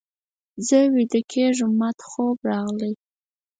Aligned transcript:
زه 0.67 0.77
ویده 0.93 1.21
کېږم، 1.31 1.71
ماته 1.79 2.03
خوب 2.09 2.37
راغلی. 2.49 2.93